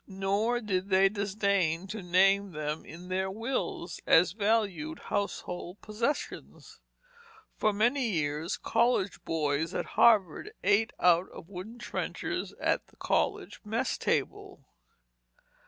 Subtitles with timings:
[0.07, 6.79] Nor did they disdain to name them in their wills, as valued household possessions.
[7.55, 13.59] For many years college boys at Harvard ate out of wooden trenchers at the college
[13.63, 14.65] mess table.